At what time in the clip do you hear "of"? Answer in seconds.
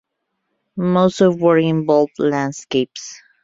1.21-1.39